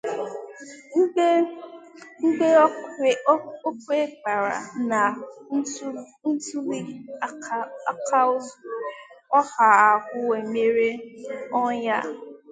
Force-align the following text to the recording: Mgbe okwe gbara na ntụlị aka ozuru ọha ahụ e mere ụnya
Mgbe 2.21 2.47
okwe 3.69 3.99
gbara 4.13 4.57
na 4.89 5.01
ntụlị 6.35 6.79
aka 7.91 8.19
ozuru 8.33 8.79
ọha 9.39 9.67
ahụ 9.91 10.19
e 10.37 10.39
mere 10.51 10.89
ụnya 11.61 11.97